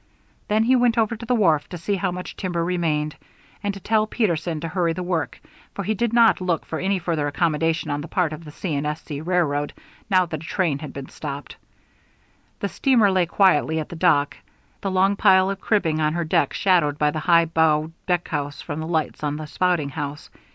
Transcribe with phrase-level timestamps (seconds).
[0.47, 3.15] Then he went over to the wharf to see how much timber remained,
[3.61, 5.39] and to tell Peterson to hurry the work;
[5.75, 8.75] for he did not look for any further accommodation on the part of the C.
[8.75, 9.03] & S.
[9.03, 9.21] C.
[9.21, 9.73] railroad,
[10.09, 11.55] now that a train had been stopped.
[12.61, 14.35] The steamer lay quietly at the dock,
[14.81, 18.79] the long pile of cribbing on her deck shadowed by the high bow deckhouse from
[18.79, 20.31] the lights on the spouting house.